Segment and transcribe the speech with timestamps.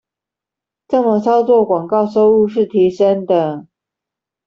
[0.87, 3.67] 這麼操作廣告收入是提升的